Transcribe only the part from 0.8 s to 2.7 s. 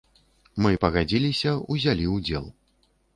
пагадзіліся, узялі ўдзел.